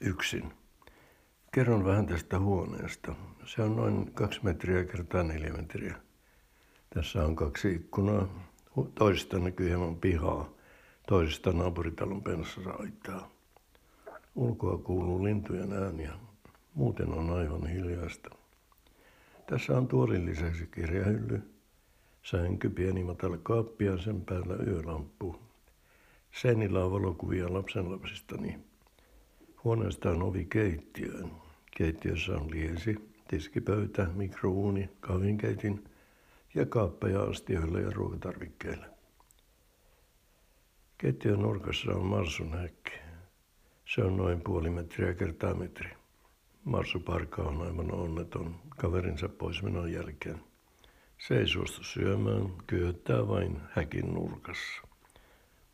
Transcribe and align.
yksin. 0.00 0.52
Kerron 1.52 1.84
vähän 1.84 2.06
tästä 2.06 2.38
huoneesta. 2.38 3.14
Se 3.44 3.62
on 3.62 3.76
noin 3.76 4.12
kaksi 4.12 4.40
metriä 4.42 4.84
kertaa 4.84 5.22
neljä 5.22 5.52
metriä. 5.52 5.96
Tässä 6.94 7.24
on 7.24 7.36
kaksi 7.36 7.74
ikkunaa. 7.74 8.28
Toisesta 8.94 9.38
näkyy 9.38 9.68
hieman 9.68 9.96
pihaa, 9.96 10.50
toisesta 11.08 11.52
naapuritalon 11.52 12.22
penssasaitaa. 12.22 13.30
Ulkoa 14.34 14.78
kuuluu 14.78 15.24
lintujen 15.24 15.72
ääniä. 15.72 16.12
Muuten 16.74 17.08
on 17.08 17.30
aivan 17.30 17.66
hiljaista. 17.66 18.30
Tässä 19.46 19.76
on 19.78 19.88
tuolin 19.88 20.26
lisäksi 20.26 20.66
kirjahylly, 20.66 21.42
sänky, 22.22 22.68
pieni 22.70 23.04
matala 23.04 23.36
kaappi 23.36 23.84
ja 23.84 23.98
sen 23.98 24.20
päällä 24.20 24.56
yölamppu. 24.66 25.36
Seinillä 26.40 26.84
on 26.84 26.92
valokuvia 26.92 27.52
lapsenlapsistani. 27.52 28.58
Huoneesta 29.66 30.10
on 30.10 30.22
ovi 30.22 30.44
keittiöön. 30.44 31.30
Keittiössä 31.76 32.32
on 32.32 32.50
liesi, 32.50 32.96
tiskipöytä, 33.28 34.06
mikrouuni, 34.14 34.90
kahvinkeitin 35.00 35.84
ja 36.54 36.66
kaappeja 36.66 37.22
astioille 37.22 37.80
ja 37.80 37.90
ruokatarvikkeille. 37.90 38.86
Keittiön 40.98 41.40
nurkassa 41.40 41.92
on 41.92 42.06
Marsun 42.06 42.58
häkki. 42.58 42.92
Se 43.94 44.02
on 44.02 44.16
noin 44.16 44.40
puoli 44.40 44.70
metriä 44.70 45.14
kertaa 45.14 45.54
metri. 45.54 45.90
Marsu 46.64 47.00
Parka 47.00 47.42
on 47.42 47.62
aivan 47.62 47.94
onneton 47.94 48.54
kaverinsa 48.76 49.28
poismenon 49.28 49.92
jälkeen. 49.92 50.40
Se 51.18 51.38
ei 51.38 51.46
suostu 51.46 51.84
syömään, 51.84 52.52
kyöttää 52.66 53.28
vain 53.28 53.60
häkin 53.70 54.14
nurkassa. 54.14 54.82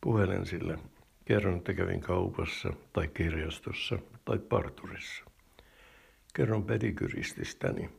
Puhelen 0.01 0.45
sille. 0.45 0.79
Kerron, 1.25 1.57
että 1.57 1.73
kävin 1.73 2.01
kaupassa 2.01 2.73
tai 2.93 3.07
kirjastossa 3.07 3.99
tai 4.25 4.39
parturissa. 4.39 5.23
Kerron 6.33 6.63
pedikyrististäni, 6.63 7.89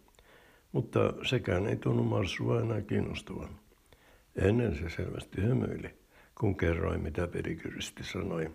mutta 0.72 1.00
sekään 1.22 1.66
ei 1.66 1.76
tunnu 1.76 2.02
Marsua 2.02 2.60
enää 2.60 2.80
kiinnostavan. 2.80 3.60
Ennen 4.36 4.76
se 4.76 4.88
selvästi 4.88 5.42
hymyili, 5.42 5.94
kun 6.34 6.56
kerroin, 6.56 7.00
mitä 7.00 7.26
pedikyristi 7.26 8.04
sanoi 8.04 8.50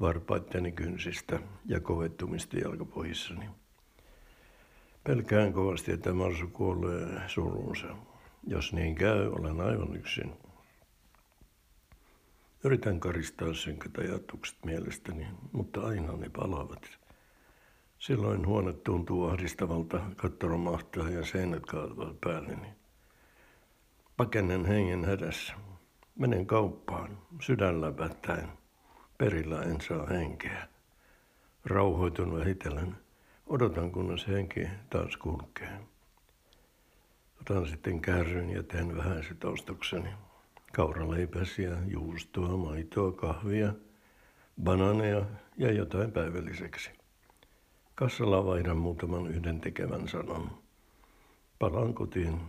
varpaitteni 0.00 0.72
kynsistä 0.72 1.40
ja 1.66 1.80
kovettumista 1.80 2.58
jalkapohjissani. 2.58 3.46
Pelkään 5.04 5.52
kovasti, 5.52 5.92
että 5.92 6.12
Marsu 6.12 6.48
kuolee 6.48 7.20
surunsa. 7.26 7.96
Jos 8.46 8.72
niin 8.72 8.94
käy, 8.94 9.26
olen 9.26 9.60
aivan 9.60 9.96
yksin. 9.96 10.32
Yritän 12.64 13.00
karistaa 13.00 13.54
synkät 13.54 13.98
ajatukset 13.98 14.64
mielestäni, 14.64 15.26
mutta 15.52 15.80
aina 15.80 16.16
ne 16.16 16.28
palavat. 16.28 16.98
Silloin 17.98 18.46
huone 18.46 18.72
tuntuu 18.72 19.24
ahdistavalta, 19.26 20.00
katto 20.16 20.46
ja 21.14 21.24
seinät 21.24 21.66
kaatuvat 21.66 22.20
päälleni. 22.20 22.66
Pakennen 24.16 24.64
hengen 24.64 25.04
hädässä. 25.04 25.54
Menen 26.18 26.46
kauppaan, 26.46 27.18
sydän 27.40 27.80
läpättäen. 27.80 28.48
Perillä 29.18 29.62
en 29.62 29.80
saa 29.80 30.06
henkeä. 30.06 30.68
Rauhoitun 31.64 32.38
vähitellen. 32.38 32.96
Odotan, 33.46 33.92
kunnes 33.92 34.28
henki 34.28 34.68
taas 34.90 35.16
kulkee. 35.16 35.80
Otan 37.40 37.66
sitten 37.66 38.00
kärryn 38.00 38.50
ja 38.50 38.62
teen 38.62 38.96
vähäiset 38.96 39.44
ostokseni. 39.44 40.10
Kauraleipäsiä, 40.72 41.76
juustoa, 41.86 42.56
maitoa, 42.56 43.12
kahvia, 43.12 43.72
bananeja 44.62 45.24
ja 45.56 45.72
jotain 45.72 46.12
päivälliseksi. 46.12 46.90
Kassalla 47.94 48.46
vaihdan 48.46 48.76
muutaman 48.76 49.26
yhden 49.26 49.60
tekevän 49.60 50.08
sanan. 50.08 50.50
Palaan 51.58 51.94
kotiin 51.94 52.40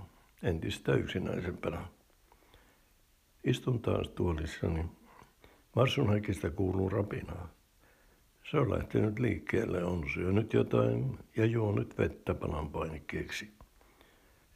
entistä 0.43 0.93
yksinäisempänä. 0.93 1.81
Istun 3.43 3.81
taas 3.81 4.09
tuolissani. 4.09 4.85
Marsun 5.75 6.09
häkistä 6.09 6.49
kuuluu 6.49 6.89
rapinaa. 6.89 7.47
Se 8.51 8.57
on 8.57 8.71
lähtenyt 8.71 9.19
liikkeelle, 9.19 9.83
on 9.83 10.09
syönyt 10.13 10.53
jotain 10.53 11.19
ja 11.37 11.45
juonut 11.45 11.97
vettä 11.97 12.33
palan 12.33 12.69
painikkeeksi. 12.69 13.51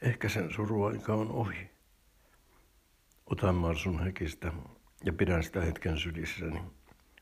Ehkä 0.01 0.29
sen 0.29 0.51
suruaika 0.51 1.13
on 1.13 1.31
ohi. 1.31 1.74
Otan 3.31 3.55
Marsun 3.55 3.99
häkistä 3.99 4.51
ja 5.05 5.13
pidän 5.13 5.43
sitä 5.43 5.61
hetken 5.61 5.97
sylissäni. 5.97 6.61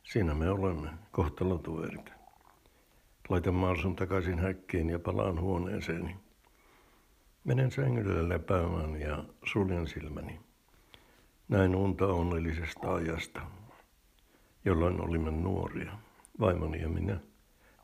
Siinä 0.03 0.33
me 0.33 0.49
olemme, 0.49 0.89
kohtalotuverit. 1.11 2.11
Laitan 3.29 3.53
Marsun 3.53 3.95
takaisin 3.95 4.39
häkkiin 4.39 4.89
ja 4.89 4.99
palaan 4.99 5.41
huoneeseeni. 5.41 6.15
Menen 7.43 7.71
sängylle 7.71 8.29
lepäämään 8.29 9.01
ja 9.01 9.23
suljen 9.45 9.87
silmäni. 9.87 10.39
Näin 11.47 11.75
unta 11.75 12.07
onnellisesta 12.07 12.93
ajasta, 12.93 13.41
jolloin 14.65 15.01
olimme 15.01 15.31
nuoria, 15.31 15.97
vaimoni 16.39 16.81
ja 16.81 16.89
minä, 16.89 17.19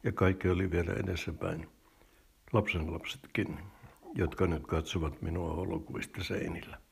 ja 0.03 0.11
kaikki 0.11 0.49
oli 0.49 0.71
vielä 0.71 0.93
edessäpäin, 0.93 1.69
lapsenlapsetkin, 2.53 3.59
jotka 4.15 4.47
nyt 4.47 4.67
katsovat 4.67 5.21
minua 5.21 5.57
valokuvista 5.57 6.23
seinillä. 6.23 6.88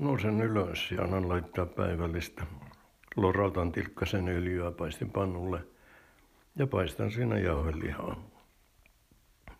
Nousen 0.00 0.40
ylös 0.40 0.90
ja 0.90 1.02
annan 1.02 1.28
laittaa 1.28 1.66
päivällistä. 1.66 2.46
Lorautan 3.16 3.72
tilkkasen 3.72 4.28
öljyä 4.28 4.70
paistin 4.70 5.10
pannulle 5.10 5.64
ja 6.56 6.66
paistan 6.66 7.10
siinä 7.10 7.38
jauhelihaa. 7.38 8.22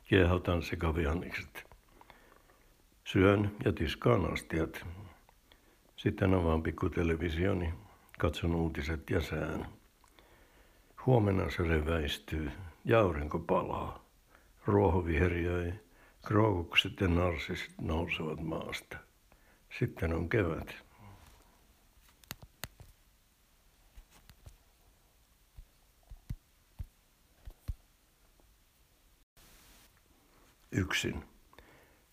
Kiehautan 0.05 0.63
sekavihannikset. 0.63 1.65
Syön 3.05 3.57
ja 3.65 3.73
tiskaan 3.73 4.33
astiat. 4.33 4.87
Sitten 5.97 6.35
avaan 6.35 6.63
pikkutelevisioni, 6.63 7.75
katson 8.19 8.55
uutiset 8.55 9.11
ja 9.11 9.21
sään. 9.21 9.67
Huomenna 11.07 11.51
se 11.51 11.63
reväistyy 11.63 12.51
ja 12.85 13.01
aurinko 13.01 13.39
palaa. 13.39 14.05
Ruoho 14.67 15.05
viheriöi, 15.05 15.73
krookukset 16.27 17.01
ja 17.01 17.09
narsisit 17.09 17.75
nousevat 17.81 18.41
maasta. 18.41 19.10
Sitten 19.79 20.15
on 20.15 20.29
kevät. 20.29 20.75
Yksin. 30.73 31.25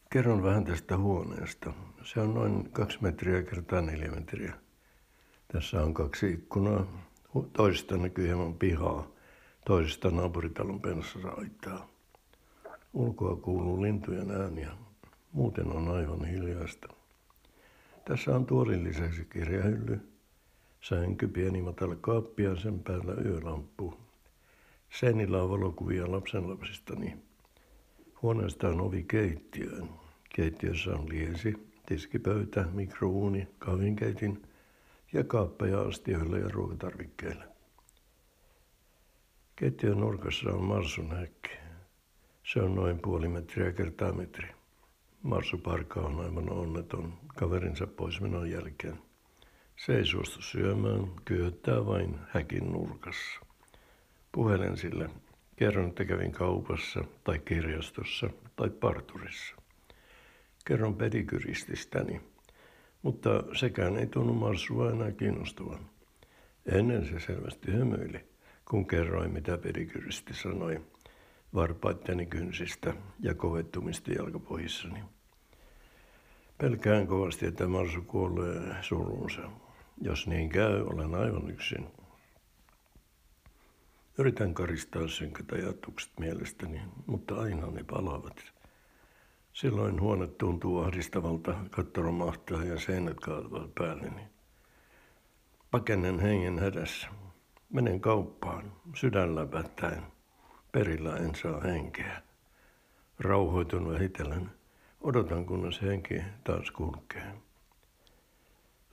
Kerron 0.10 0.44
vähän 0.44 0.66
tästä 0.66 0.98
huoneesta. 0.98 1.74
Se 2.04 2.20
on 2.20 2.34
noin 2.34 2.72
kaksi 2.72 2.98
metriä 3.02 3.44
kertaa 3.44 3.82
neljä 3.82 4.12
metriä. 4.12 4.54
Tässä 5.48 5.84
on 5.84 5.94
kaksi 5.94 6.30
ikkunaa. 6.32 7.08
Toisesta 7.54 7.98
näkyy 7.98 8.26
hieman 8.28 8.54
pihaa, 8.54 9.08
toisesta 9.66 10.12
naapuritalon 10.12 10.82
penssasaitaa. 10.82 11.88
Ulkoa 12.94 13.36
kuuluu 13.36 13.82
lintujen 13.82 14.32
ääniä. 14.32 14.72
Muuten 15.32 15.68
on 15.68 15.88
aivan 15.88 16.26
hiljaista. 16.26 16.88
Tässä 18.08 18.36
on 18.36 18.46
tuolin 18.46 18.84
lisäksi 18.84 19.26
kirjahylly, 19.26 20.00
sänky, 20.82 21.28
pieni 21.28 21.62
matala 21.62 21.96
kaappi 21.96 22.44
ja 22.44 22.56
sen 22.56 22.80
päällä 22.80 23.14
yölamppu. 23.26 23.94
Seinillä 24.90 25.44
on 25.44 25.50
valokuvia 25.50 26.12
lapsenlapsistani. 26.12 27.18
Huoneesta 28.22 28.68
on 28.70 28.82
ovi 28.82 29.04
keittiöön. 29.04 29.90
Keittiössä 30.36 30.92
on 30.92 31.10
liesi, 31.10 31.54
tiskipöytä, 31.86 32.66
mikrouuni, 32.74 33.48
kahvinkeitin 33.60 34.42
ja 35.14 35.24
kaappeja 35.24 35.82
astioille 35.82 36.40
ja 36.40 36.50
ruokatarvikkeille. 36.50 37.44
Keittiön 39.56 39.98
nurkassa 39.98 40.50
on 40.50 40.64
Marsun 40.64 41.12
häkki. 41.12 41.52
Se 42.44 42.62
on 42.62 42.76
noin 42.76 43.00
puoli 43.00 43.28
metriä 43.28 43.72
kertaa 43.72 44.14
metri. 44.14 44.57
Marsu 45.28 45.58
Parka 45.58 46.00
on 46.00 46.20
aivan 46.20 46.50
onneton 46.50 47.14
kaverinsa 47.36 47.88
poismenon 47.88 48.52
jälkeen. 48.52 49.00
Se 49.86 49.98
ei 49.98 50.06
suostu 50.06 50.42
syömään, 50.42 51.12
kyöttää 51.26 51.86
vain 51.86 52.20
häkin 52.30 52.72
nurkassa. 52.72 53.40
Puhelen 54.32 54.78
sille. 54.78 55.10
Kerron, 55.56 55.90
että 55.90 56.06
kävin 56.06 56.32
kaupassa 56.32 57.04
tai 57.24 57.40
kirjastossa 57.40 58.30
tai 58.56 58.70
parturissa. 58.70 59.56
Kerron 60.66 60.96
pedikyrististäni, 60.96 62.22
mutta 63.02 63.30
sekään 63.54 63.98
ei 63.98 64.08
tunnu 64.08 64.34
Marsua 64.34 64.92
enää 64.92 65.12
kiinnostavan. 65.12 65.90
Ennen 66.66 67.06
se 67.06 67.20
selvästi 67.20 67.72
hymyili, 67.74 68.26
kun 68.66 68.88
kerroin, 68.88 69.32
mitä 69.32 69.58
pedikyristi 69.58 70.34
sanoi 70.34 70.82
varpaitteni 71.54 72.26
kynsistä 72.26 72.94
ja 73.20 73.34
kovettumista 73.34 74.12
jalkapohjissani. 74.12 75.17
Pelkään 76.58 77.08
kovasti, 77.08 77.46
että 77.46 77.68
Marsu 77.68 78.02
kuolee 78.02 78.76
surunsa. 78.82 79.42
Jos 80.02 80.28
niin 80.28 80.50
käy, 80.50 80.82
olen 80.82 81.16
aivan 81.16 81.50
yksin. 81.50 81.88
Yritän 84.18 84.54
karistaa 84.54 85.08
synkät 85.08 85.52
ajatukset 85.52 86.12
mielestäni, 86.20 86.82
mutta 87.06 87.36
aina 87.36 87.72
ne 87.72 87.84
palaavat. 87.84 88.54
Silloin 89.54 90.02
huone 90.02 90.28
tuntuu 90.28 90.80
ahdistavalta, 90.80 91.56
katto 91.72 92.02
romahtaa 92.02 92.64
ja 92.64 92.80
seinät 92.80 93.20
kaatuvat 93.20 93.76
päälleni. 93.76 94.22
Pakenen 95.72 96.20
hengen 96.20 96.60
hädässä. 96.60 97.08
Menen 97.70 98.02
kauppaan, 98.02 98.74
sydän 98.96 99.36
läpättäen. 99.36 100.04
Perillä 100.72 101.18
en 101.18 101.36
saa 101.36 101.62
henkeä. 101.62 102.22
Rauhoitun 103.20 103.94
vähitellen. 103.94 104.57
Odotan, 105.08 105.46
kunnes 105.46 105.82
henki 105.82 106.22
taas 106.44 106.72
kulkee. 106.72 107.34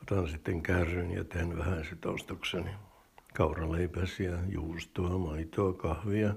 Otan 0.02 0.28
sitten 0.28 0.62
kärryn 0.62 1.10
ja 1.10 1.24
teen 1.24 1.58
vähäiset 1.58 2.06
ostokseni. 2.06 2.70
Kauraleipäsiä, 3.36 4.38
juustoa, 4.48 5.18
maitoa, 5.18 5.72
kahvia, 5.72 6.34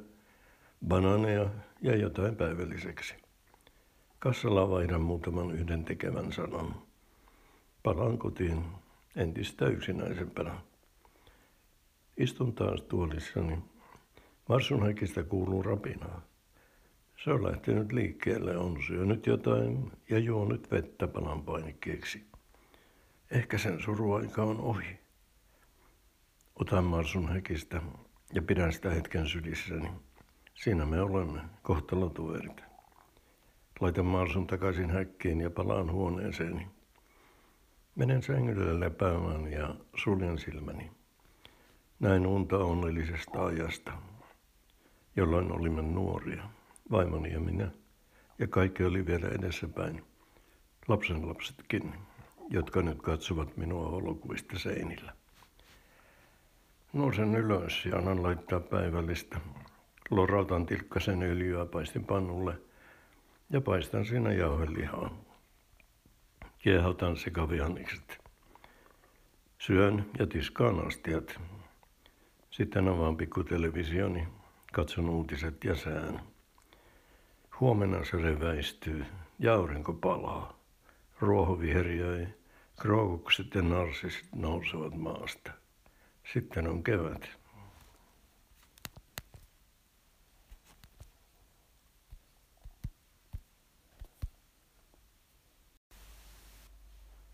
bananeja 0.88 1.50
ja 1.81 1.95
jotain 1.95 2.35
päivälliseksi. 2.35 3.15
Kassalla 4.19 4.69
vaihdan 4.69 5.01
muutaman 5.01 5.51
yhden 5.51 5.85
tekevän 5.85 6.31
sanan. 6.31 6.75
Palaan 7.83 8.18
kotiin 8.18 8.65
entistä 9.15 9.68
yksinäisempänä. 9.68 10.56
Istun 12.18 12.53
taas 12.53 12.81
tuolissani. 12.81 13.57
Marsunhäkistä 14.50 15.24
kuuluu 15.24 15.63
rapinaa. 15.63 16.26
Se 17.24 17.31
on 17.31 17.44
lähtenyt 17.44 17.92
liikkeelle, 17.92 18.58
on 18.58 18.84
syönyt 18.88 19.25
jotain 19.25 19.92
ja 20.10 20.19
juonut 20.19 20.72
vettä 20.72 21.08
palan 21.08 21.44
painikkeeksi. 21.44 22.28
Ehkä 23.31 23.58
sen 23.58 23.81
suruaika 23.81 24.44
on 24.44 24.62
ohi. 24.62 25.00
Otan 26.56 26.84
Marsun 26.84 27.30
häkistä 27.30 27.81
ja 28.34 28.42
pidän 28.42 28.74
sitä 28.74 28.90
hetken 28.90 29.28
sylissäni. 29.28 29.92
Siinä 30.54 30.86
me 30.86 31.02
olemme, 31.02 31.42
kohtalotuverit. 31.62 32.62
Laitan 33.80 34.06
Marsun 34.06 34.48
takaisin 34.48 34.90
häkkiin 34.90 35.42
ja 35.42 35.50
palaan 35.50 35.92
huoneeseeni. 35.92 36.68
Menen 37.96 38.24
sängylle 38.24 38.80
lepäämään 38.80 39.52
ja 39.52 39.75
suljen 39.96 40.40
silmäni. 40.40 40.92
Näin 42.00 42.28
unta 42.28 42.58
onnellisesta 42.58 43.46
ajasta, 43.46 43.92
jolloin 45.16 45.52
olimme 45.52 45.81
nuoria, 45.81 46.50
vaimoni 46.92 47.34
ja 47.34 47.39
minä, 47.39 47.72
ja 48.39 48.48
kaikki 48.48 48.84
oli 48.84 49.06
vielä 49.06 49.28
edessäpäin, 49.28 50.04
lapsen 50.88 51.30
lapsetkin, 51.30 51.94
jotka 52.50 52.81
nyt 52.81 53.01
katsovat 53.01 53.57
minua 53.57 53.89
holokuvista 53.89 54.60
seinillä. 54.60 55.13
Nousen 56.94 57.36
ylös 57.36 57.86
ja 57.86 57.98
annan 57.98 58.24
laittaa 58.24 58.60
päivällistä. 58.60 59.39
Lorautan 60.10 60.66
tilkkasen 60.66 61.24
öljyä 61.24 61.66
paistin 61.66 62.06
pannulle 62.06 62.62
ja 63.50 63.62
paistan 63.62 64.06
siinä 64.06 64.34
jauhelihaa. 64.34 65.18
Kiehautan 66.57 67.18
sekavihannikset. 67.18 68.18
Syön 69.57 70.06
ja 70.19 70.28
tiskaan 70.28 70.88
astiat. 70.88 71.39
Sitten 72.51 72.88
avaan 72.88 73.18
pikkutelevisioni, 73.18 74.28
katson 74.74 75.10
uutiset 75.10 75.63
ja 75.63 75.75
sään. 75.75 76.37
Huomenna 77.59 78.06
se 78.06 78.18
reväistyy 78.18 79.06
ja 79.39 79.54
aurinko 79.54 79.94
palaa. 79.94 80.59
Ruoho 81.19 81.59
viheriöi, 81.59 82.27
krookukset 82.81 83.56
ja 83.56 83.62
narsisit 83.62 84.25
nousevat 84.36 84.95
maasta. 84.95 85.51
Sitten 86.33 86.68
on 86.68 86.83
kevät. 86.83 87.30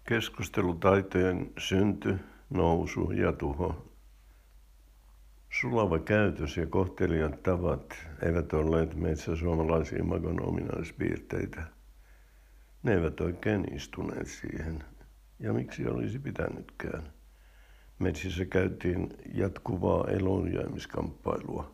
Keskustelutaitojen 0.08 1.52
synty, 1.58 2.20
nousu 2.50 3.12
ja 3.12 3.34
tuho. 3.34 3.93
Sulava 5.62 6.00
käytös 6.00 6.58
ja 6.58 6.66
kohtelijat 6.68 7.44
tavat 7.44 7.96
eivät 8.26 8.54
olleet 8.54 8.96
meissä 8.96 9.36
suomalaisia 9.36 10.00
imagon 10.00 10.48
ominaispiirteitä. 10.48 11.64
Ne 12.84 12.94
eivät 12.94 13.22
oikein 13.22 13.76
istuneet 13.76 14.28
siihen. 14.28 14.84
Ja 15.40 15.54
miksi 15.54 15.88
olisi 15.88 16.20
pitänytkään? 16.20 17.04
Metsissä 18.00 18.46
käytiin 18.46 19.10
jatkuvaa 19.34 20.08
elonjäämiskamppailua, 20.08 21.72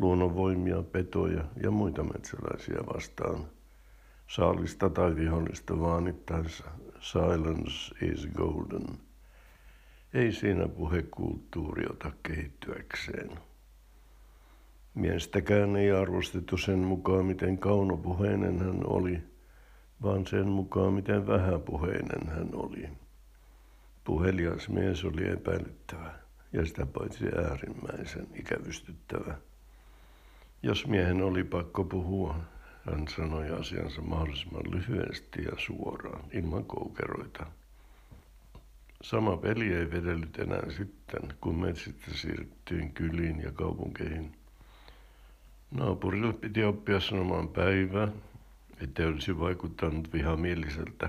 luonnonvoimia, 0.00 0.82
petoja 0.82 1.44
ja 1.62 1.70
muita 1.70 2.02
metsäläisiä 2.04 2.78
vastaan. 2.94 3.46
Saalista 4.26 4.90
tai 4.90 5.16
vihollista 5.16 5.80
vaanittaessa 5.80 6.64
silence 7.00 8.06
is 8.12 8.26
golden. 8.26 9.08
Ei 10.18 10.32
siinä 10.32 10.68
puhekulttuuri 10.68 11.86
ota 11.90 12.12
kehittyäkseen. 12.22 13.30
Miestäkään 14.94 15.76
ei 15.76 15.90
arvostettu 15.90 16.56
sen 16.56 16.78
mukaan, 16.78 17.26
miten 17.26 17.58
kaunopuheinen 17.58 18.58
hän 18.58 18.80
oli, 18.86 19.22
vaan 20.02 20.26
sen 20.26 20.48
mukaan, 20.48 20.92
miten 20.92 21.26
vähäpuheinen 21.26 22.28
hän 22.28 22.48
oli. 22.52 22.88
Puhelias 24.04 24.68
mies 24.68 25.04
oli 25.04 25.28
epäilyttävä 25.28 26.14
ja 26.52 26.66
sitä 26.66 26.86
paitsi 26.86 27.24
äärimmäisen 27.48 28.26
ikävystyttävä. 28.34 29.34
Jos 30.62 30.86
miehen 30.86 31.22
oli 31.22 31.44
pakko 31.44 31.84
puhua, 31.84 32.34
hän 32.86 33.08
sanoi 33.16 33.50
asiansa 33.50 34.02
mahdollisimman 34.02 34.70
lyhyesti 34.70 35.42
ja 35.42 35.52
suoraan, 35.58 36.24
ilman 36.32 36.64
koukeroita. 36.64 37.46
Sama 39.02 39.36
peli 39.36 39.72
ei 39.74 39.90
vedellyt 39.90 40.38
enää 40.38 40.70
sitten, 40.70 41.34
kun 41.40 41.60
metsistä 41.60 42.14
siirryttiin 42.14 42.92
kyliin 42.92 43.40
ja 43.40 43.52
kaupunkeihin. 43.52 44.32
Naapurille 45.70 46.32
piti 46.32 46.64
oppia 46.64 47.00
sanomaan 47.00 47.48
päivä, 47.48 48.08
ettei 48.82 49.06
olisi 49.06 49.38
vaikuttanut 49.38 50.12
vihamieliseltä. 50.12 51.08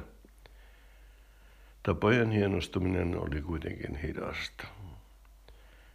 Tapojen 1.84 2.32
hienostuminen 2.32 3.20
oli 3.20 3.42
kuitenkin 3.42 3.96
hidasta. 3.96 4.68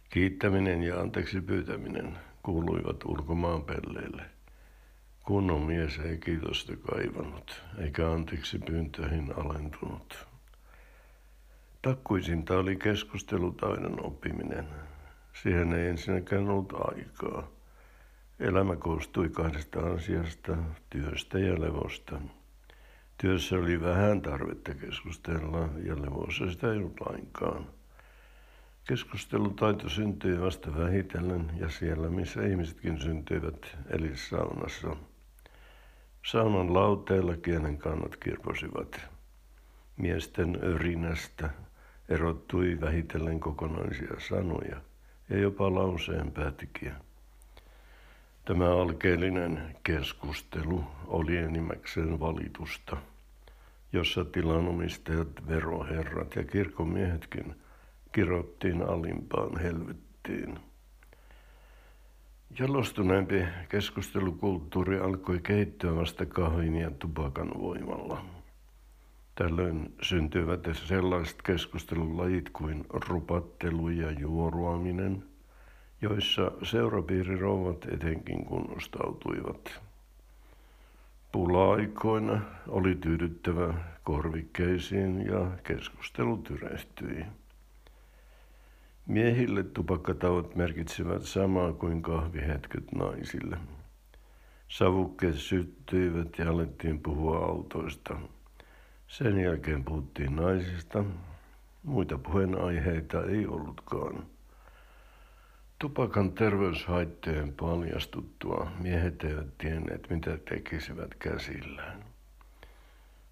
Kiittäminen 0.09 0.83
ja 0.83 0.99
anteeksi 0.99 1.41
pyytäminen 1.41 2.17
kuuluivat 2.43 3.05
ulkomaan 3.05 3.63
pelleille. 3.63 4.23
Kunnon 5.23 5.61
mies 5.61 5.99
ei 5.99 6.17
kiitosta 6.17 6.73
kaivannut, 6.77 7.61
eikä 7.77 8.11
anteeksi 8.11 8.59
pyyntöihin 8.59 9.33
alentunut. 9.37 10.34
Takkuisinta 11.85 12.57
oli 12.57 12.75
keskustelutaidon 12.75 14.05
oppiminen. 14.05 14.65
Siihen 15.41 15.73
ei 15.73 15.87
ensinnäkään 15.87 16.49
ollut 16.49 16.73
aikaa. 16.73 17.47
Elämä 18.39 18.75
koostui 18.75 19.29
kahdesta 19.29 19.79
asiasta, 19.79 20.57
työstä 20.89 21.39
ja 21.39 21.61
levosta. 21.61 22.21
Työssä 23.17 23.55
oli 23.55 23.81
vähän 23.81 24.21
tarvetta 24.21 24.73
keskustella 24.73 25.69
ja 25.83 26.01
levossa 26.01 26.51
sitä 26.51 26.71
ei 26.71 26.77
ollut 26.77 27.01
lainkaan. 27.09 27.67
Keskustelutaito 28.87 29.89
syntyi 29.89 30.41
vasta 30.41 30.77
vähitellen 30.77 31.51
ja 31.57 31.69
siellä, 31.69 32.09
missä 32.09 32.45
ihmisetkin 32.45 33.01
syntyivät, 33.01 33.77
eli 33.89 34.17
saunassa. 34.17 34.95
Saunan 36.25 36.73
lauteella 36.73 37.37
kielen 37.37 37.77
kannat 37.77 38.17
kirposivat. 38.17 39.01
Miesten 39.97 40.59
örinästä 40.63 41.49
erottui 42.09 42.77
vähitellen 42.81 43.39
kokonaisia 43.39 44.19
sanoja 44.29 44.81
ja 45.29 45.37
jopa 45.37 45.73
lauseen 45.73 46.31
päätikiä. 46.31 46.95
Tämä 48.45 48.81
alkeellinen 48.81 49.75
keskustelu 49.83 50.83
oli 51.07 51.37
enimmäkseen 51.37 52.19
valitusta, 52.19 52.97
jossa 53.93 54.25
tilanomistajat, 54.25 55.47
veroherrat 55.47 56.35
ja 56.35 56.43
kirkomiehetkin 56.43 57.55
kirottiin 58.11 58.81
alimpaan 58.81 59.57
helvettiin. 59.61 60.59
Jalostuneempi 62.59 63.45
keskustelukulttuuri 63.69 64.99
alkoi 64.99 65.39
kehittyä 65.39 65.95
vasta 65.95 66.25
kahvin 66.25 66.75
ja 66.75 66.91
tupakan 66.91 67.51
voimalla. 67.59 68.25
Tällöin 69.35 69.95
syntyivät 70.01 70.67
sellaiset 70.73 71.41
keskustelulajit 71.41 72.49
kuin 72.49 72.85
rupattelu 72.89 73.89
ja 73.89 74.11
juoruaminen– 74.11 75.23
joissa 76.01 76.51
seurapiirirouvat 76.63 77.85
etenkin 77.91 78.45
kunnostautuivat. 78.45 79.81
Pula-aikoina 81.31 82.41
oli 82.67 82.95
tyydyttävä 82.95 83.73
korvikkeisiin 84.03 85.25
ja 85.25 85.51
keskustelu 85.63 86.37
tyrehtyi. 86.37 87.25
Miehille 89.05 89.63
tupakkatauot 89.63 90.55
merkitsevät 90.55 91.23
samaa 91.23 91.73
kuin 91.73 92.01
kahvihetket 92.01 92.91
naisille. 92.91 93.57
Savukkeet 94.67 95.35
syttyivät 95.35 96.37
ja 96.37 96.49
alettiin 96.51 96.99
puhua 96.99 97.37
autoista. 97.37 98.15
Sen 99.07 99.39
jälkeen 99.39 99.83
puhuttiin 99.83 100.35
naisista. 100.35 101.03
Muita 101.83 102.17
puheenaiheita 102.17 103.25
ei 103.25 103.47
ollutkaan. 103.47 104.25
Tupakan 105.79 106.31
terveyshaittojen 106.31 107.53
paljastuttua 107.53 108.71
miehet 108.79 109.23
eivät 109.23 109.57
tienneet, 109.57 110.09
mitä 110.09 110.37
tekisivät 110.37 111.15
käsillään. 111.15 112.03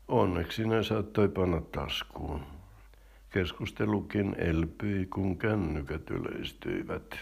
Onneksi 0.07 0.67
ne 0.67 0.83
saattoi 0.83 1.29
panna 1.29 1.61
taskuun. 1.61 2.43
Keskustelukin 3.29 4.35
elpyi, 4.37 5.05
kun 5.05 5.37
kännykät 5.37 6.09
yleistyivät. 6.09 7.15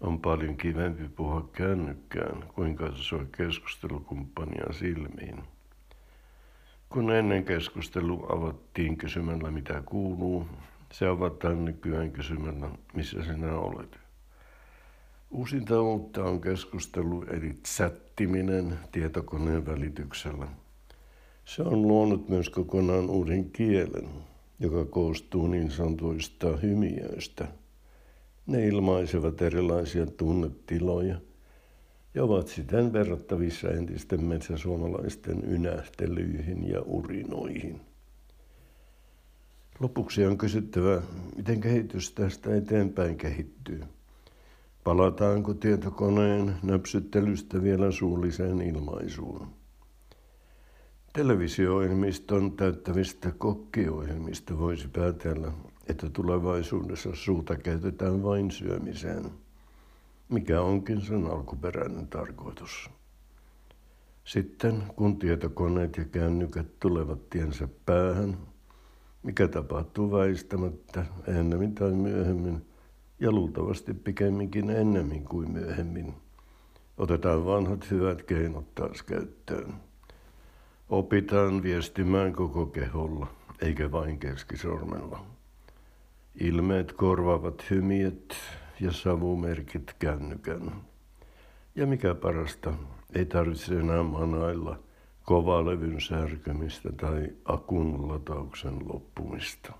On 0.00 0.20
paljon 0.20 0.56
kivempi 0.56 1.08
puhua 1.08 1.50
kännykkään 1.52 2.44
kuin 2.54 2.76
katsoa 2.76 3.24
keskustelukumppania 3.36 4.72
silmiin. 4.72 5.44
Kun 6.92 7.10
ennen 7.10 7.44
keskustelua 7.44 8.26
avattiin 8.28 8.96
kysymällä 8.96 9.50
mitä 9.50 9.82
kuuluu, 9.86 10.46
se 10.92 11.06
avataan 11.06 11.64
nykyään 11.64 12.12
kysymällä 12.12 12.70
missä 12.94 13.22
sinä 13.22 13.58
olet. 13.58 13.98
Uusinta 15.30 15.82
uutta 15.82 16.24
on 16.24 16.40
keskustelu 16.40 17.22
eli 17.22 17.56
chattiminen 17.68 18.78
tietokoneen 18.92 19.66
välityksellä. 19.66 20.46
Se 21.44 21.62
on 21.62 21.82
luonut 21.82 22.28
myös 22.28 22.48
kokonaan 22.48 23.10
uuden 23.10 23.50
kielen, 23.50 24.08
joka 24.60 24.84
koostuu 24.84 25.46
niin 25.46 25.70
sanotuista 25.70 26.56
hymiöistä. 26.56 27.48
Ne 28.46 28.66
ilmaisevat 28.66 29.42
erilaisia 29.42 30.06
tunnetiloja 30.06 31.16
ja 32.14 32.24
ovat 32.24 32.48
siten 32.48 32.92
verrattavissa 32.92 33.68
entisten 33.68 34.24
metsäsuomalaisten 34.24 35.52
ynähtelyihin 35.52 36.68
ja 36.68 36.82
urinoihin. 36.82 37.80
Lopuksi 39.80 40.26
on 40.26 40.38
kysyttävä, 40.38 41.02
miten 41.36 41.60
kehitys 41.60 42.12
tästä 42.12 42.54
eteenpäin 42.54 43.16
kehittyy. 43.16 43.82
Palataanko 44.84 45.54
tietokoneen 45.54 46.54
nöpsyttelystä 46.62 47.62
vielä 47.62 47.90
suulliseen 47.90 48.60
ilmaisuun? 48.60 49.46
Televisio-ohjelmiston 51.12 52.52
täyttävistä 52.52 53.32
kokkiohjelmista 53.38 54.58
voisi 54.58 54.88
päätellä, 54.88 55.52
että 55.88 56.10
tulevaisuudessa 56.10 57.10
suuta 57.14 57.56
käytetään 57.56 58.22
vain 58.22 58.50
syömiseen, 58.50 59.30
mikä 60.30 60.60
onkin 60.60 61.00
sen 61.00 61.26
alkuperäinen 61.26 62.06
tarkoitus. 62.08 62.90
Sitten 64.24 64.82
kun 64.96 65.18
tietokoneet 65.18 65.96
ja 65.96 66.04
kännykät 66.04 66.66
tulevat 66.80 67.30
tiensä 67.30 67.68
päähän, 67.86 68.38
mikä 69.22 69.48
tapahtuu 69.48 70.12
väistämättä 70.12 71.06
ennemmin 71.26 71.74
tai 71.74 71.92
myöhemmin, 71.92 72.66
ja 73.20 73.32
luultavasti 73.32 73.94
pikemminkin 73.94 74.70
ennemmin 74.70 75.24
kuin 75.24 75.50
myöhemmin, 75.50 76.14
otetaan 76.98 77.46
vanhat 77.46 77.90
hyvät 77.90 78.22
keinot 78.22 78.74
taas 78.74 79.02
käyttöön. 79.02 79.74
Opitaan 80.88 81.62
viestimään 81.62 82.32
koko 82.32 82.66
keholla, 82.66 83.26
eikä 83.60 83.92
vain 83.92 84.18
keskisormella. 84.18 85.24
Ilmeet 86.40 86.92
korvaavat 86.92 87.70
hymiöt 87.70 88.34
ja 88.80 88.92
savumerkit 88.92 89.96
kännykän. 89.98 90.72
Ja 91.74 91.86
mikä 91.86 92.14
parasta, 92.14 92.74
ei 93.14 93.26
tarvitse 93.26 93.80
enää 93.80 94.02
manailla 94.02 94.78
kovalevyn 95.22 96.00
särkemistä 96.00 96.92
tai 96.92 97.28
akun 97.44 98.08
latauksen 98.08 98.88
loppumista. 98.88 99.72